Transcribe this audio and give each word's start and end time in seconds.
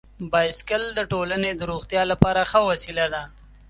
بایسکل 0.31 0.83
د 0.97 0.99
ټولنې 1.11 1.51
د 1.55 1.61
روغتیا 1.71 2.01
لپاره 2.11 2.41
ښه 2.51 2.59
وسیله 2.71 3.05
ده. 3.13 3.23